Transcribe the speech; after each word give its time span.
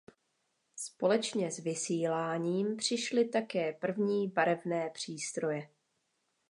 Společně 0.75 1.51
s 1.51 1.59
vysíláním 1.59 2.77
přišly 2.77 3.27
také 3.29 3.73
první 3.73 4.27
barevné 4.29 4.89
přístroje. 4.89 5.69